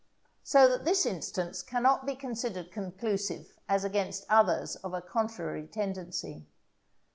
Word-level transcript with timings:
So 0.41 0.67
that 0.67 0.83
this 0.83 1.05
instance 1.05 1.61
cannot 1.61 2.07
be 2.07 2.15
considered 2.15 2.71
conclusive 2.71 3.59
as 3.69 3.83
against 3.83 4.25
others 4.31 4.75
of 4.77 4.95
a 4.95 5.01
contrary 5.03 5.67
tendency. 5.67 6.47